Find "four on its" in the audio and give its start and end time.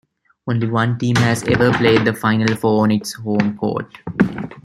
2.55-3.13